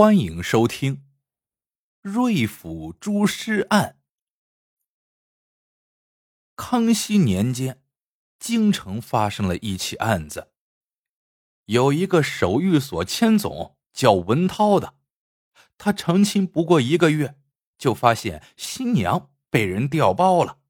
[0.00, 0.96] 欢迎收听
[2.00, 3.98] 《瑞府诸尸案》。
[6.56, 7.82] 康熙年间，
[8.38, 10.54] 京城发生了一起案子，
[11.66, 14.94] 有一个守御所千总叫文涛的，
[15.76, 17.38] 他成亲不过一个月，
[17.76, 20.60] 就发现新娘被人调包了，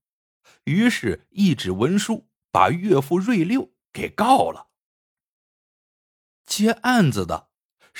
[0.64, 4.70] 于是，一纸文书把岳父瑞六给告了。
[6.44, 7.49] 接案子的。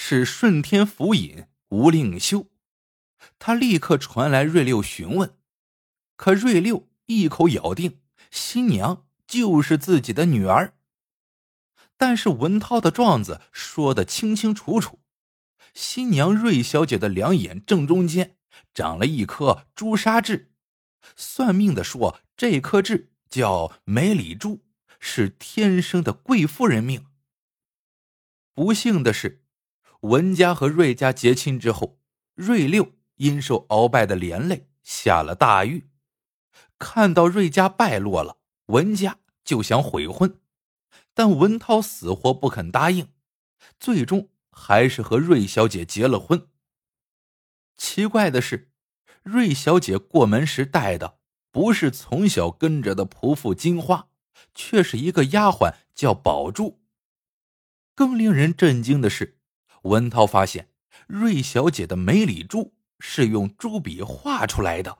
[0.03, 2.47] 是顺天府尹吴令修，
[3.39, 5.37] 他立刻传来瑞六询问，
[6.17, 8.01] 可瑞六一口咬定
[8.31, 10.75] 新娘就是自己的女儿。
[11.99, 15.01] 但是文涛的状子说的清清楚楚，
[15.75, 18.39] 新娘瑞小姐的两眼正中间
[18.73, 20.51] 长了一颗朱砂痣，
[21.15, 24.65] 算命的说这颗痣叫梅里珠，
[24.99, 27.07] 是天生的贵妇人命。
[28.55, 29.45] 不幸的是。
[30.01, 31.99] 文家和瑞家结亲之后，
[32.35, 35.91] 瑞六因受鳌拜的连累下了大狱。
[36.79, 40.39] 看到瑞家败落了，文家就想悔婚，
[41.13, 43.09] 但文涛死活不肯答应，
[43.79, 46.49] 最终还是和瑞小姐结了婚。
[47.77, 48.71] 奇怪的是，
[49.23, 51.19] 瑞小姐过门时带的
[51.51, 54.09] 不是从小跟着的仆妇金花，
[54.55, 56.81] 却是一个丫鬟叫宝柱。
[57.95, 59.40] 更令人震惊的是。
[59.83, 60.69] 文涛发现，
[61.07, 64.99] 瑞小姐的梅里珠是用朱笔画出来的。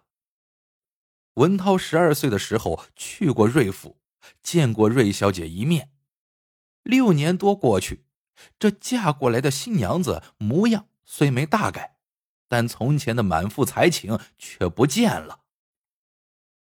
[1.35, 4.01] 文涛十二岁的时候去过瑞府，
[4.43, 5.91] 见过瑞小姐一面。
[6.83, 8.05] 六年多过去，
[8.59, 11.97] 这嫁过来的新娘子模样虽没大改，
[12.49, 15.41] 但从前的满腹才情却不见了。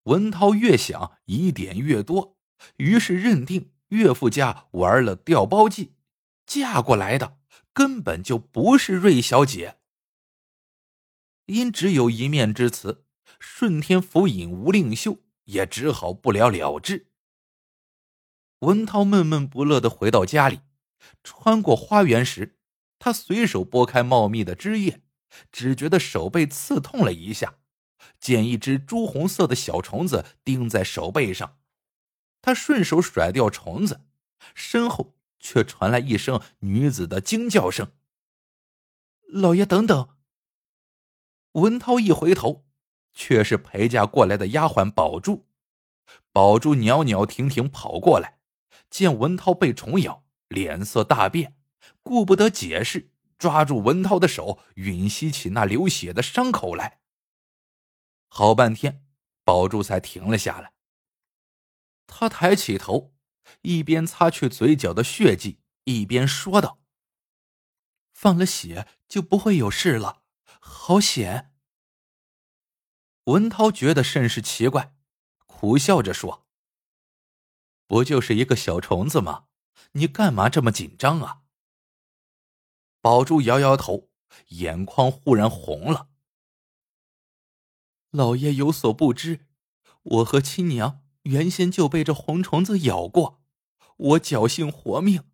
[0.03, 2.37] 文涛越想疑点越多，
[2.77, 5.95] 于是认定岳父家玩了调包计，
[6.45, 7.38] 嫁过来的。
[7.79, 9.77] 根本就不是瑞小姐。
[11.45, 13.05] 因只有一面之词，
[13.39, 17.07] 顺天府尹吴令秀也只好不了了之。
[18.59, 20.59] 文涛闷闷不乐的回到家里，
[21.23, 22.59] 穿过花园时，
[22.99, 25.01] 他随手拨开茂密的枝叶，
[25.49, 27.59] 只觉得手背刺痛了一下，
[28.19, 31.57] 见一只朱红色的小虫子钉在手背上，
[32.41, 34.01] 他顺手甩掉虫子，
[34.53, 35.15] 身后。
[35.39, 37.93] 却传来一声女子的惊叫声
[39.31, 40.17] ：“老爷，等等！”
[41.53, 42.65] 文涛一回头，
[43.13, 45.47] 却是陪嫁过来的丫鬟宝珠。
[46.31, 48.39] 宝珠袅袅婷婷跑过来，
[48.89, 51.55] 见文涛被虫咬，脸色大变，
[52.03, 56.99] 顾不得解释，抓住文涛的手，吮吸起那流血的伤口来。
[58.27, 59.03] 好半天，
[59.43, 60.73] 宝珠才停了下来。
[62.05, 63.13] 他抬起头。
[63.61, 66.79] 一边擦去嘴角的血迹，一边说道
[68.13, 70.23] ：“放了血就不会有事了，
[70.59, 71.53] 好险。”
[73.25, 74.95] 文涛觉得甚是奇怪，
[75.45, 76.47] 苦笑着说
[77.85, 79.45] ：“不就是一个小虫子吗？
[79.93, 81.41] 你干嘛这么紧张啊？”
[83.01, 84.09] 宝珠摇摇头，
[84.49, 86.09] 眼眶忽然红了。
[88.09, 89.47] 老爷有所不知，
[90.01, 93.38] 我和亲娘原先就被这红虫子咬过。
[93.99, 95.25] 我侥幸活命，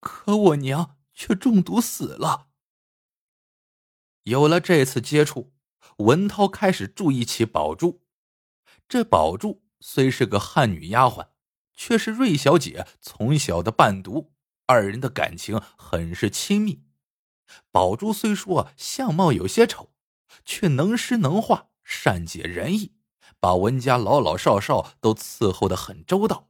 [0.00, 2.48] 可我娘却中毒死了。
[4.22, 5.52] 有了这次接触，
[5.98, 8.02] 文涛开始注意起宝珠。
[8.88, 11.28] 这宝珠虽是个汉女丫鬟，
[11.74, 14.32] 却是瑞小姐从小的伴读，
[14.64, 16.84] 二人的感情很是亲密。
[17.70, 19.92] 宝珠虽说相貌有些丑，
[20.46, 22.94] 却能诗能画，善解人意，
[23.38, 26.48] 把文家老老少少都伺候的很周到。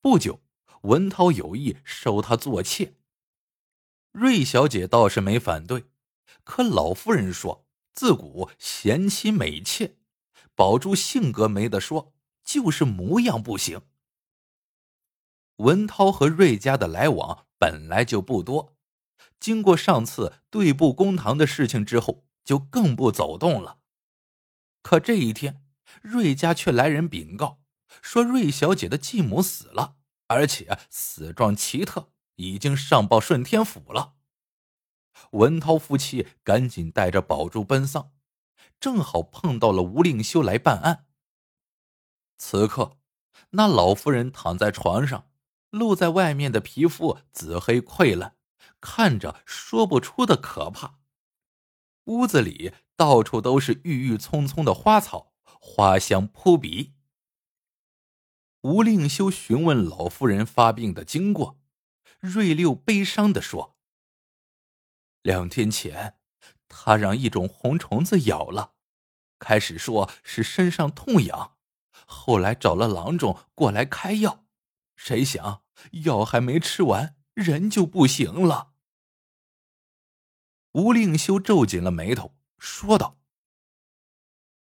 [0.00, 0.45] 不久。
[0.82, 2.94] 文涛有意收她做妾，
[4.12, 5.84] 瑞小姐倒是没反对，
[6.44, 9.96] 可老夫人说自古贤妻美妾，
[10.54, 12.12] 宝珠性格没得说，
[12.44, 13.82] 就是模样不行。
[15.56, 18.76] 文涛和瑞家的来往本来就不多，
[19.40, 23.78] 经过上次对簿公堂的事情之后，就更不走动了。
[24.82, 25.64] 可这一天，
[26.02, 27.62] 瑞家却来人禀告，
[28.02, 29.96] 说瑞小姐的继母死了。
[30.28, 34.14] 而且死状奇特，已经上报顺天府了。
[35.32, 38.12] 文涛夫妻赶紧带着宝珠奔丧，
[38.78, 41.06] 正好碰到了吴令修来办案。
[42.36, 42.98] 此刻，
[43.50, 45.30] 那老妇人躺在床上，
[45.70, 48.36] 露在外面的皮肤紫黑溃烂，
[48.80, 50.98] 看着说不出的可怕。
[52.04, 56.95] 屋子里到处都是郁郁葱葱的花草，花香扑鼻。
[58.66, 61.56] 吴令修询问老妇人发病的经过，
[62.18, 63.76] 瑞六悲伤的说
[65.22, 66.18] ：“两天前，
[66.66, 68.72] 他让一种红虫子咬了，
[69.38, 71.56] 开始说是身上痛痒，
[72.06, 74.44] 后来找了郎中过来开药，
[74.96, 75.62] 谁想
[76.04, 78.72] 药还没吃完，人就不行了。
[80.72, 83.16] 吴令修皱紧了眉头，说道：“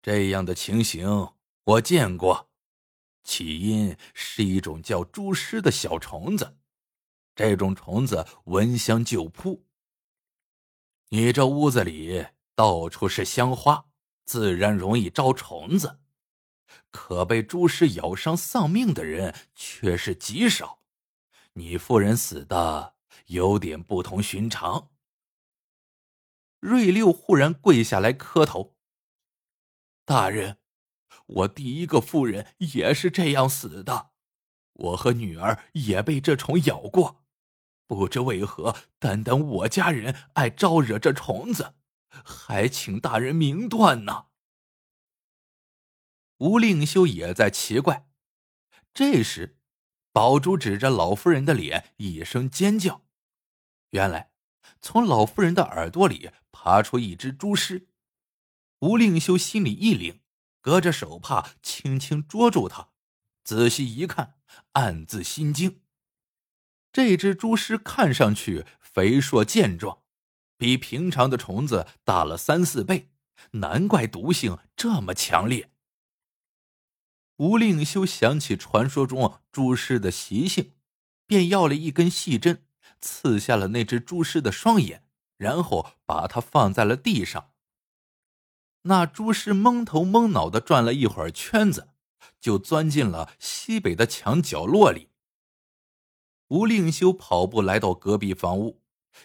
[0.02, 1.32] 这样的情形
[1.62, 2.50] 我见过，
[3.24, 6.56] 起因是一种叫蛛丝的小虫子，
[7.34, 9.66] 这种虫子闻香就扑。
[11.08, 13.86] 你这屋子里到处是香花，
[14.24, 16.00] 自然容易招虫子，
[16.90, 20.80] 可被蛛丝咬伤丧命的人却是极少。
[21.54, 22.94] 你夫人死的
[23.26, 24.90] 有点不同寻常。”
[26.60, 28.74] 瑞六忽然跪下来磕头
[30.04, 30.58] ：“大人，
[31.26, 34.10] 我第一个夫人也是这样死的，
[34.72, 37.24] 我和女儿也被这虫咬过，
[37.86, 41.74] 不知为何，单单我家人爱招惹这虫子，
[42.08, 44.26] 还请大人明断呢。”
[46.38, 48.08] 吴令修也在奇怪。
[48.92, 49.58] 这时，
[50.12, 53.02] 宝珠指着老夫人的脸，一声尖叫，
[53.90, 54.32] 原来。
[54.80, 57.88] 从老夫人的耳朵里爬出一只蛛尸，
[58.80, 60.20] 吴令修心里一凛，
[60.64, 62.88] 隔着手帕轻轻捉住它，
[63.44, 64.36] 仔细一看，
[64.72, 65.82] 暗自心惊。
[66.90, 69.98] 这只蛛丝看上去肥硕健壮，
[70.56, 73.10] 比平常的虫子大了三四倍，
[73.50, 75.70] 难怪毒性这么强烈。
[77.36, 80.72] 吴令修想起传说中蛛丝的习性，
[81.26, 82.64] 便要了一根细针。
[83.02, 85.04] 刺下了那只蛛丝的双眼，
[85.36, 87.50] 然后把它放在了地上。
[88.86, 91.88] 那蛛丝蒙头蒙脑的转了一会儿圈子，
[92.38, 95.08] 就钻进了西北的墙角落里。
[96.48, 98.82] 吴令修跑步来到隔壁房屋，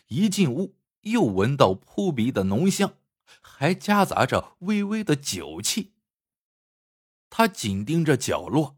[0.08, 2.94] 一进屋又闻到扑鼻的浓香，
[3.42, 5.94] 还夹杂着微微的酒气。
[7.30, 8.78] 他紧盯着角落，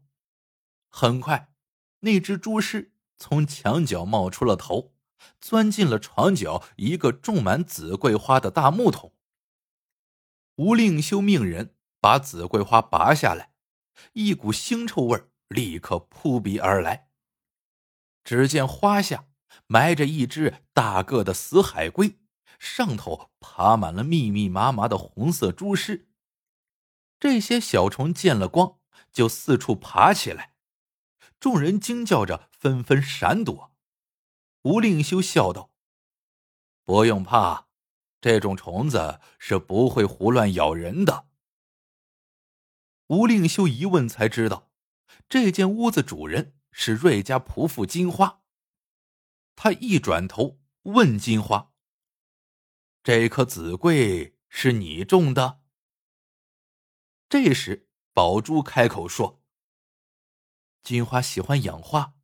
[0.88, 1.52] 很快，
[2.00, 4.92] 那只猪尸从墙角冒出了头。
[5.40, 9.12] 钻进了床角一个种满紫桂花的大木桶。
[10.56, 13.54] 吴令修命人把紫桂花拔下来，
[14.12, 17.08] 一股腥臭味立刻扑鼻而来。
[18.24, 19.26] 只见花下
[19.66, 22.18] 埋着一只大个的死海龟，
[22.58, 26.08] 上头爬满了密密麻麻的红色蛛丝。
[27.18, 28.78] 这些小虫见了光
[29.12, 30.54] 就四处爬起来，
[31.40, 33.72] 众人惊叫着纷纷闪躲。
[34.62, 35.72] 吴令修笑道
[36.84, 37.68] ：“不用怕，
[38.22, 41.26] 这种虫子是不会胡乱咬人的。”
[43.08, 44.70] 吴令修一问才知道，
[45.28, 48.44] 这间屋子主人是瑞家仆妇金花。
[49.54, 51.72] 他一转头问金花
[53.04, 55.60] ：“这棵紫桂是你种的？”
[57.28, 59.42] 这时，宝珠开口说
[60.82, 62.14] ：“金花喜欢养花。”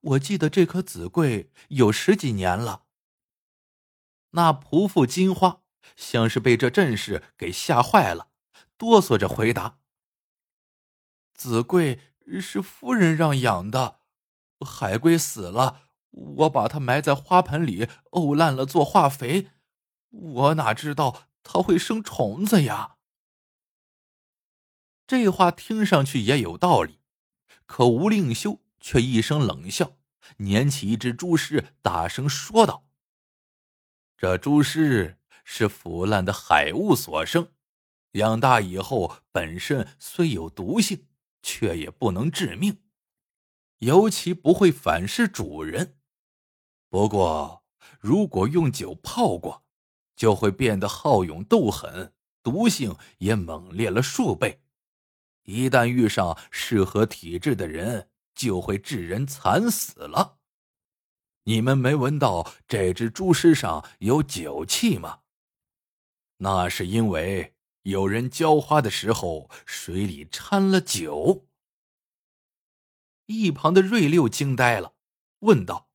[0.00, 2.86] 我记得这棵紫桂有十几年了。
[4.30, 5.62] 那仆妇金花
[5.96, 8.28] 像是被这阵势给吓坏了，
[8.76, 9.78] 哆嗦着回答
[11.34, 12.00] ：“子桂
[12.40, 14.00] 是夫人让养的，
[14.60, 19.48] 海龟死了，我把它埋在花盆里沤烂了做化肥，
[20.10, 22.96] 我哪知道它会生虫子呀？”
[25.06, 27.00] 这话听上去也有道理，
[27.66, 28.60] 可吴令修。
[28.82, 29.98] 却一声冷笑，
[30.38, 32.86] 捻起一只蛛丝，大声说道
[34.20, 37.52] ：“这蛛丝是腐烂的海物所生，
[38.12, 41.06] 养大以后本身虽有毒性，
[41.40, 42.82] 却也不能致命，
[43.78, 45.96] 尤其不会反噬主人。
[46.90, 47.64] 不过，
[47.98, 49.64] 如果用酒泡过，
[50.14, 52.12] 就会变得好勇斗狠，
[52.42, 54.60] 毒性也猛烈了数倍。
[55.44, 60.39] 一旦遇上适合体质的人。”就会致人惨死了。
[61.44, 65.22] 你们没闻到这只猪尸上有酒气吗？
[66.38, 71.48] 那是因为有人浇花的时候水里掺了酒。
[73.26, 74.94] 一旁的瑞六惊呆了，
[75.40, 75.88] 问道：“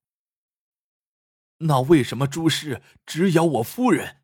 [1.59, 4.21] 那为什么猪尸只咬我夫人？”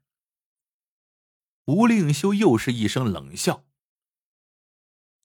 [1.65, 3.65] 吴令修又是一声冷笑：“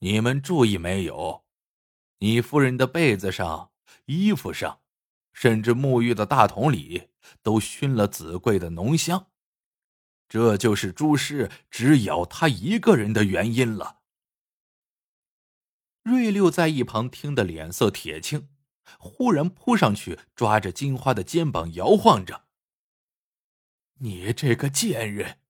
[0.00, 1.44] 你们注意没有？”
[2.20, 3.72] 你夫人的被子上、
[4.06, 4.80] 衣服上，
[5.36, 7.10] 甚至沐浴的大桶里，
[7.42, 9.26] 都熏了紫桂的浓香。
[10.26, 14.00] 这就是朱氏只咬他一个人的原因了。
[16.02, 18.48] 瑞六在一旁听得脸色铁青，
[18.98, 22.46] 忽然扑上去抓着金花的肩膀摇晃着
[24.00, 25.40] ：“你这个贱人，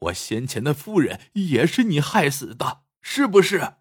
[0.00, 3.74] 我先前的夫人也是你害死的，是不是？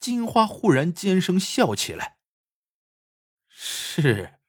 [0.00, 2.21] 金花忽然尖声笑起来。
[3.64, 4.40] 是，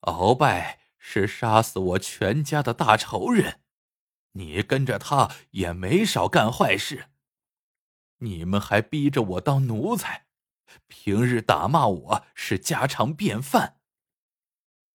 [0.00, 3.60] 鳌拜是杀死我全家的大仇人，
[4.32, 7.10] 你跟着他也没少干坏事。
[8.18, 10.26] 你们还逼着我当奴才，
[10.88, 13.80] 平日打骂我是家常便饭。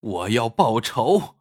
[0.02, 1.40] 我要报仇。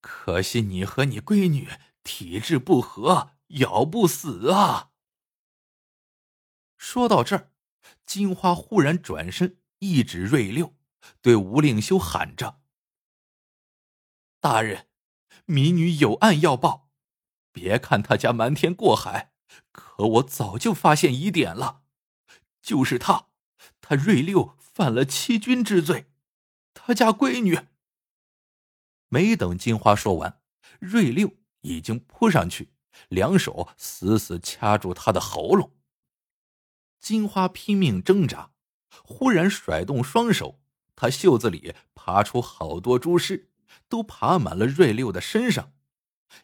[0.00, 1.68] 可惜你和你闺女
[2.04, 4.92] 体质不合，咬不死啊！
[6.78, 7.50] 说到这儿，
[8.06, 10.74] 金花忽然转身一指瑞六，
[11.20, 12.60] 对吴令修喊着
[14.40, 14.88] ：“大人，
[15.44, 16.90] 民女有案要报。
[17.52, 19.32] 别看他家瞒天过海，
[19.70, 21.82] 可我早就发现疑点了。
[22.62, 23.28] 就是他，
[23.80, 26.10] 他瑞六犯了欺君之罪，
[26.72, 27.58] 他家闺女……”
[29.08, 30.40] 没等金花说完，
[30.80, 32.72] 瑞六已经扑上去，
[33.08, 35.76] 两手死死掐住他的喉咙。
[36.98, 38.53] 金花拼命挣扎，
[39.02, 40.60] 忽然甩动双手，
[40.94, 43.48] 他袖子里爬出好多蛛丝，
[43.88, 45.72] 都爬满了瑞六的身上。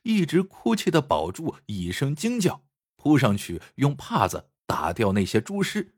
[0.03, 2.65] 一直哭泣的宝珠一声惊叫，
[2.97, 5.95] 扑上去用帕子打掉那些蛛丝。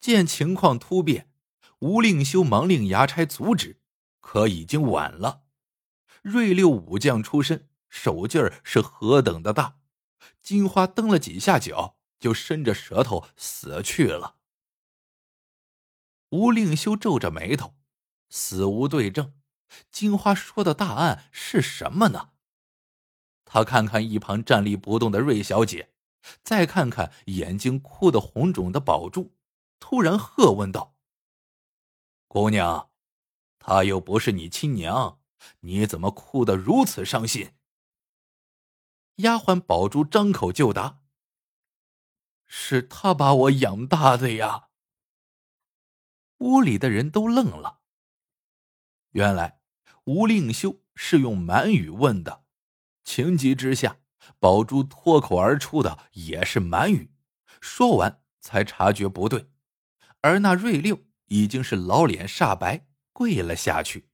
[0.00, 1.30] 见情况突变，
[1.80, 3.80] 吴令修忙令衙差阻止。
[4.20, 5.42] 可已经晚了。
[6.22, 9.78] 瑞六武将出身，手劲儿是何等的大！
[10.40, 14.36] 金花蹬了几下脚，就伸着舌头死去了。
[16.32, 17.74] 吴令修皱着眉头，
[18.30, 19.34] 死无对证。
[19.90, 22.30] 金花说的大案是什么呢？
[23.44, 25.92] 他看看一旁站立不动的瑞小姐，
[26.42, 29.34] 再看看眼睛哭得红肿的宝珠，
[29.78, 30.96] 突然喝问道
[32.28, 32.88] ：“姑娘。”
[33.64, 35.20] 她又不是你亲娘，
[35.60, 37.54] 你怎么哭得如此伤心？
[39.16, 41.00] 丫鬟宝珠张口就答
[42.46, 44.70] ：“是他把我养大的呀。”
[46.42, 47.80] 屋里的人都愣了。
[49.12, 49.60] 原来
[50.04, 52.44] 吴令修是用满语问的，
[53.04, 53.98] 情急之下，
[54.38, 57.12] 宝珠脱口而出的也是满语，
[57.60, 59.48] 说完才察觉不对，
[60.20, 62.86] 而那瑞六已经是老脸煞白。
[63.14, 64.08] 跪了下去。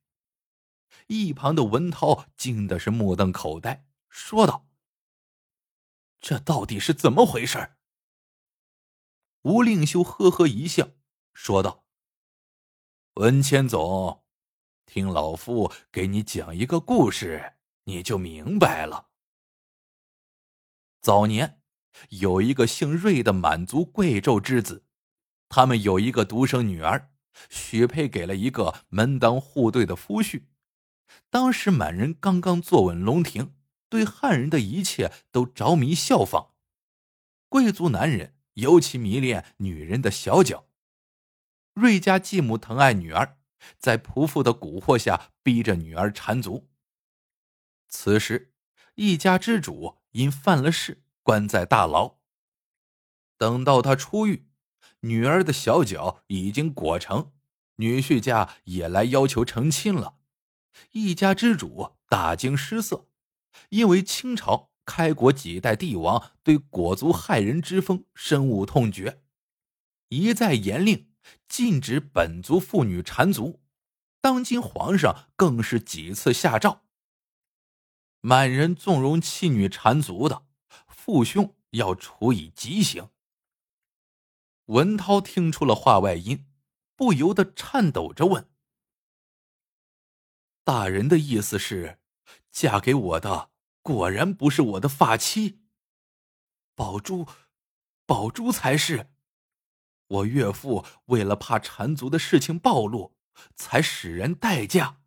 [1.07, 4.67] 一旁的文涛惊的是目瞪口呆，说道
[6.21, 7.77] ：“这到底是怎么回事？”
[9.43, 10.91] 吴令修呵呵一笑，
[11.33, 11.87] 说道
[13.19, 14.23] ：“文谦总，
[14.87, 19.09] 听老夫给你讲一个故事，你就明白了。
[21.01, 21.61] 早年
[22.11, 24.85] 有一个姓瑞的满族贵胄之子，
[25.49, 27.11] 他们有一个独生女儿。”
[27.51, 30.45] 许配给了一个门当户对的夫婿。
[31.29, 33.53] 当时满人刚刚坐稳龙庭，
[33.89, 36.55] 对汉人的一切都着迷效仿。
[37.49, 40.68] 贵族男人尤其迷恋女人的小脚。
[41.79, 43.39] 瑞家继母疼爱女儿，
[43.79, 46.69] 在仆妇的蛊惑下，逼着女儿缠足。
[47.89, 48.53] 此时，
[48.97, 52.17] 一家之主因犯了事，关在大牢。
[53.37, 54.49] 等到他出狱。
[55.03, 57.31] 女儿的小脚已经裹成，
[57.77, 60.17] 女婿家也来要求成亲了，
[60.91, 63.07] 一家之主大惊失色，
[63.69, 69.23] 因为清朝开国几代帝王对裹足害人之风深恶痛绝，
[70.09, 71.08] 一再严令
[71.49, 73.61] 禁止本族妇女缠足，
[74.21, 76.83] 当今皇上更是几次下诏，
[78.21, 80.47] 满人纵容妻女缠足的，
[80.89, 83.11] 父兄要处以极刑。
[84.67, 86.47] 文涛听出了话外音，
[86.95, 88.51] 不由得颤抖着问
[90.63, 91.99] ：“大人的意思是，
[92.51, 95.63] 嫁给我的果然不是我的发妻？
[96.75, 97.27] 宝珠，
[98.05, 99.11] 宝珠才是。
[100.09, 103.15] 我岳父为了怕缠足的事情暴露，
[103.55, 105.01] 才使人代嫁。”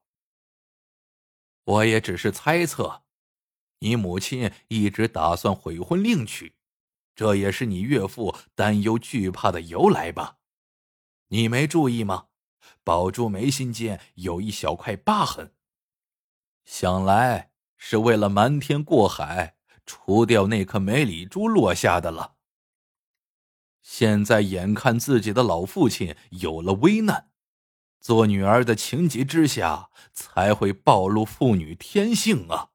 [1.63, 3.03] 我也只是猜测。”
[3.83, 6.55] 你母亲一直打算悔婚另娶，
[7.15, 10.37] 这也是你岳父担忧惧怕的由来吧？
[11.29, 12.27] 你没注意吗？
[12.83, 15.55] 宝珠眉心间有一小块疤痕，
[16.63, 22.35] 想来是为了瞒天过海，除掉那颗梅里珠落下的了。
[23.81, 27.31] 现在眼看自己的老父亲有了危难，
[27.99, 32.69] 做女儿的情急之下才会暴露妇女天性啊！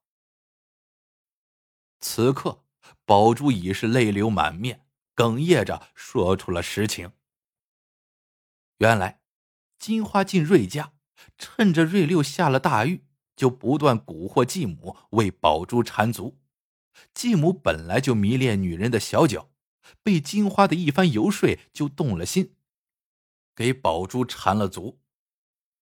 [2.01, 2.65] 此刻，
[3.05, 7.13] 宝珠已是泪流满面，哽咽着说出了实情。
[8.79, 9.23] 原来，
[9.79, 10.93] 金花进瑞家
[11.39, 16.39] 趁着瑞六下了大狱，就不断蛊惑继母为宝珠缠足。
[17.15, 19.51] 继母本来就迷恋女人的小脚，
[20.03, 22.55] 被金花的一番游说，就动了心，
[23.55, 25.01] 给宝珠缠了足。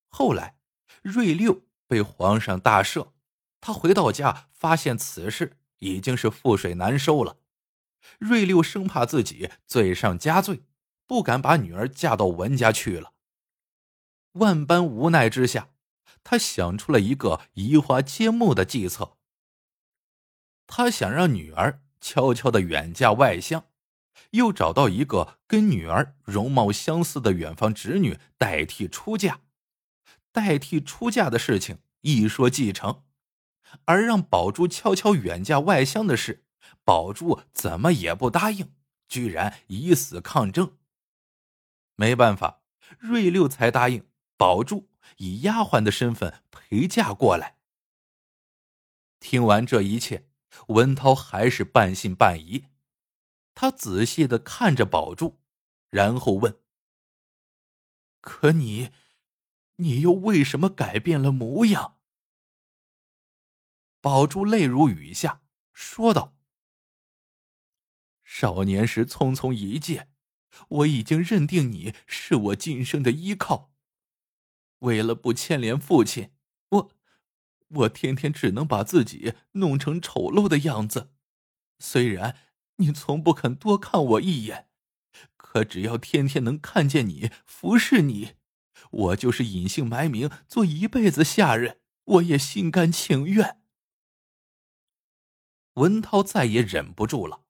[0.09, 0.57] 后来，
[1.03, 3.13] 瑞六被皇上大赦，
[3.61, 7.39] 他回到家，发现此事已经是覆水难收了。
[8.19, 10.63] 瑞六生怕自己罪上加罪，
[11.07, 13.13] 不敢把女儿嫁到文家去了。
[14.33, 15.71] 万般无奈之下，
[16.23, 19.17] 他想出了一个移花接木的计策。
[20.67, 23.67] 他想让女儿悄悄的远嫁外乡，
[24.31, 29.41] 又找到一个跟女儿容貌相似的远房侄女代替出嫁，
[30.33, 33.05] 代替出嫁的事情一说即成，
[33.85, 36.45] 而让宝珠悄悄远嫁外乡的事，
[36.85, 38.73] 宝珠怎么也不答应，
[39.09, 40.77] 居然以死抗争。
[41.97, 42.63] 没办法，
[42.99, 44.07] 瑞六才答应
[44.37, 47.59] 宝珠以丫鬟的身份陪嫁过来。
[49.21, 50.27] 听完这一切。
[50.69, 52.67] 文涛还是半信半疑，
[53.55, 55.41] 他仔细的看着宝珠，
[55.91, 56.61] 然后问
[58.21, 58.91] ：“可你，
[59.77, 61.99] 你又为什么改变了模样？”
[64.01, 65.43] 宝珠泪如雨下，
[65.73, 66.37] 说道
[68.25, 70.13] ：“少年时匆匆一见，
[70.69, 73.73] 我已经认定你是我今生的依靠。
[74.81, 76.33] 为了不牵连父亲，……”
[77.75, 81.11] 我天天只能把自己弄成丑陋的样子，
[81.79, 82.37] 虽然
[82.77, 84.69] 你从不肯多看我一眼，
[85.37, 88.35] 可只要天天能看见你服侍你，
[88.91, 93.61] 我就是隐姓埋名做一辈子下人，我也心甘情愿。
[95.75, 97.43] 文涛再也忍不住了，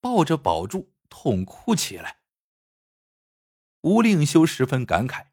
[0.00, 2.18] 抱着宝柱痛哭起来。
[3.82, 5.28] 吴令修十分感慨，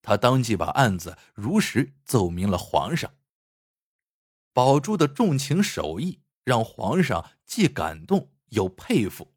[0.00, 3.12] 他当即把案子如实奏明了皇上。
[4.54, 9.34] 宝珠的重情守义让皇上既感动又佩服，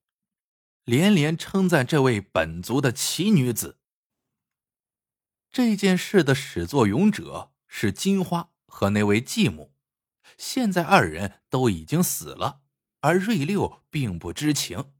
[0.86, 3.80] 连连称赞这位本族的奇女子。
[5.51, 9.73] 这件事的始作俑者是金花和那位继母，
[10.38, 12.62] 现在二人都已经死了，
[12.99, 14.93] 而瑞六并不知情，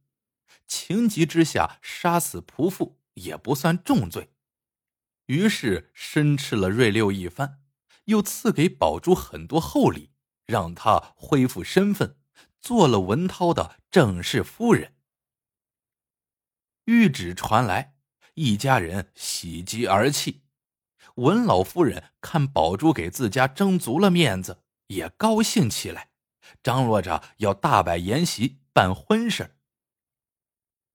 [0.66, 4.32] 情急之下杀死仆妇也不算重罪，
[5.28, 7.62] 于是申斥了瑞六一番。
[8.08, 10.12] 又赐给宝珠很多厚礼，
[10.46, 12.18] 让她恢复身份，
[12.60, 14.96] 做了文涛的正式夫人。
[16.86, 17.96] 谕旨传来，
[18.36, 20.44] 一家人喜极而泣。
[21.16, 26.12] 文老夫人看宝珠给自家争足了面子，也高兴起来，
[26.64, 29.58] 张罗着要大摆筵席办婚事。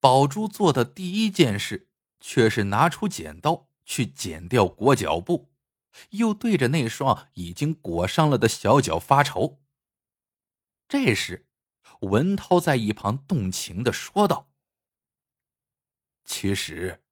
[0.00, 1.88] 宝珠做的第一件事，
[2.20, 5.51] 却是拿出剪刀去剪掉裹脚布。
[6.10, 9.60] 又对着那双已经裹伤了的小脚发愁。
[10.88, 11.46] 这时，
[12.00, 14.50] 文涛在一旁动情的说道
[16.24, 17.02] ：“其实，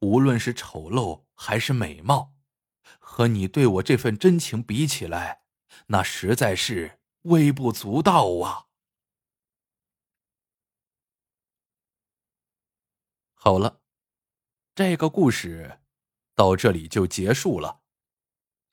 [0.00, 2.34] 无论是丑陋还是美貌，
[2.98, 5.44] 和你对我这份真情比起来，
[5.86, 8.66] 那实在是微不足道啊。”
[13.34, 13.82] 好了，
[14.74, 15.80] 这个故事
[16.34, 17.83] 到这里就结束了。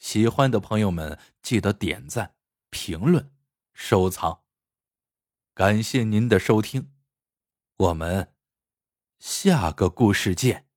[0.01, 2.33] 喜欢的朋友们，记得点赞、
[2.71, 3.31] 评论、
[3.71, 4.41] 收藏。
[5.53, 6.91] 感谢您的收听，
[7.77, 8.33] 我们
[9.19, 10.70] 下个故事见。